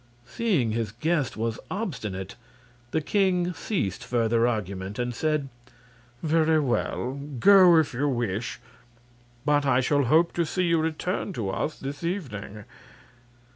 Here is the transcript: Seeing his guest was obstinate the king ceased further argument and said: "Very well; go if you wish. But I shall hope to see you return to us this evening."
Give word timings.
Seeing 0.25 0.71
his 0.71 0.91
guest 0.93 1.37
was 1.37 1.59
obstinate 1.69 2.33
the 2.89 3.01
king 3.01 3.53
ceased 3.53 4.03
further 4.03 4.47
argument 4.47 4.97
and 4.97 5.13
said: 5.13 5.47
"Very 6.23 6.59
well; 6.59 7.21
go 7.39 7.77
if 7.77 7.93
you 7.93 8.09
wish. 8.09 8.59
But 9.45 9.63
I 9.63 9.79
shall 9.79 10.05
hope 10.05 10.33
to 10.33 10.43
see 10.43 10.63
you 10.63 10.81
return 10.81 11.33
to 11.33 11.51
us 11.51 11.77
this 11.79 12.03
evening." 12.03 12.65